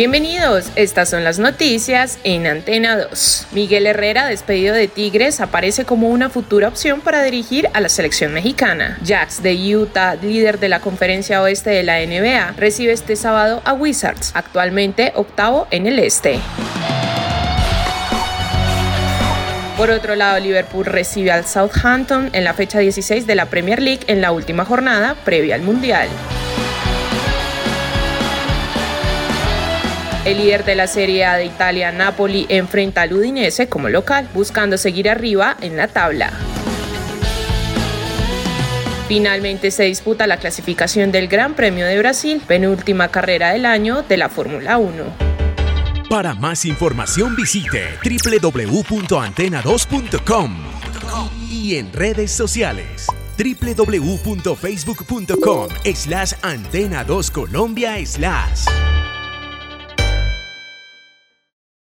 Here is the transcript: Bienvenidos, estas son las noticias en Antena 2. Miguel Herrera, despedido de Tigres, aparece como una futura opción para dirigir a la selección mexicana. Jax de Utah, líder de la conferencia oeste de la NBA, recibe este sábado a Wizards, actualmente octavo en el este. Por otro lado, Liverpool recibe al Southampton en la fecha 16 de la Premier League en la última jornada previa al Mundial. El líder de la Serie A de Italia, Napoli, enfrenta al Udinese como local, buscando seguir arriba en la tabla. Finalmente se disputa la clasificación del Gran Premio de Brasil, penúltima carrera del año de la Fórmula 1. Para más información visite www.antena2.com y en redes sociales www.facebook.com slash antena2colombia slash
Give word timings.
Bienvenidos, 0.00 0.72
estas 0.76 1.10
son 1.10 1.24
las 1.24 1.38
noticias 1.38 2.18
en 2.24 2.46
Antena 2.46 2.96
2. 2.96 3.48
Miguel 3.52 3.86
Herrera, 3.86 4.24
despedido 4.24 4.74
de 4.74 4.88
Tigres, 4.88 5.42
aparece 5.42 5.84
como 5.84 6.08
una 6.08 6.30
futura 6.30 6.68
opción 6.68 7.02
para 7.02 7.22
dirigir 7.22 7.68
a 7.74 7.82
la 7.82 7.90
selección 7.90 8.32
mexicana. 8.32 8.98
Jax 9.06 9.42
de 9.42 9.76
Utah, 9.76 10.14
líder 10.14 10.58
de 10.58 10.70
la 10.70 10.80
conferencia 10.80 11.42
oeste 11.42 11.68
de 11.68 11.82
la 11.82 11.98
NBA, 11.98 12.52
recibe 12.56 12.94
este 12.94 13.14
sábado 13.14 13.60
a 13.66 13.74
Wizards, 13.74 14.30
actualmente 14.32 15.12
octavo 15.16 15.66
en 15.70 15.86
el 15.86 15.98
este. 15.98 16.40
Por 19.76 19.90
otro 19.90 20.14
lado, 20.14 20.40
Liverpool 20.40 20.86
recibe 20.86 21.30
al 21.30 21.44
Southampton 21.44 22.30
en 22.32 22.44
la 22.44 22.54
fecha 22.54 22.78
16 22.78 23.26
de 23.26 23.34
la 23.34 23.50
Premier 23.50 23.82
League 23.82 24.04
en 24.06 24.22
la 24.22 24.32
última 24.32 24.64
jornada 24.64 25.14
previa 25.26 25.56
al 25.56 25.60
Mundial. 25.60 26.08
El 30.24 30.38
líder 30.38 30.64
de 30.64 30.74
la 30.74 30.86
Serie 30.86 31.24
A 31.24 31.36
de 31.36 31.46
Italia, 31.46 31.90
Napoli, 31.92 32.46
enfrenta 32.50 33.00
al 33.02 33.12
Udinese 33.14 33.68
como 33.68 33.88
local, 33.88 34.28
buscando 34.34 34.76
seguir 34.76 35.08
arriba 35.08 35.56
en 35.62 35.78
la 35.78 35.88
tabla. 35.88 36.30
Finalmente 39.08 39.70
se 39.70 39.84
disputa 39.84 40.26
la 40.26 40.36
clasificación 40.36 41.10
del 41.10 41.26
Gran 41.26 41.54
Premio 41.54 41.86
de 41.86 41.98
Brasil, 41.98 42.42
penúltima 42.46 43.08
carrera 43.08 43.52
del 43.52 43.64
año 43.64 44.02
de 44.02 44.18
la 44.18 44.28
Fórmula 44.28 44.76
1. 44.76 45.30
Para 46.10 46.34
más 46.34 46.66
información 46.66 47.34
visite 47.34 47.98
www.antena2.com 48.04 50.58
y 51.50 51.76
en 51.76 51.90
redes 51.92 52.30
sociales 52.30 53.06
www.facebook.com 53.38 55.68
slash 55.94 56.34
antena2colombia 56.42 58.04
slash 58.04 58.66